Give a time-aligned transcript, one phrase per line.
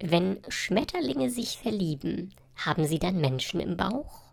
[0.00, 4.27] Wenn Schmetterlinge sich verlieben, haben sie dann Menschen im Bauch?